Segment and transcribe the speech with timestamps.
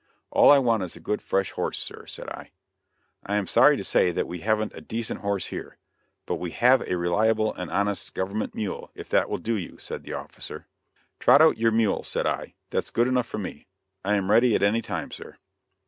[0.31, 2.49] "All I want is a good fresh horse, sir," said I.
[3.23, 5.77] "I am sorry to say that we haven't a decent horse here,
[6.25, 10.01] but we have a reliable and honest government mule, if that will do you," said
[10.01, 10.65] the officer.
[11.19, 13.67] "Trot out your mule," said I, "that's good enough for me.
[14.03, 15.37] I am ready at any time, sir."